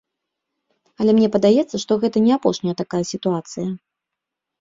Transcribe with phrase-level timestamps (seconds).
[1.03, 3.67] Але мне падаецца, што гэта не апошняя такая сітуацыя.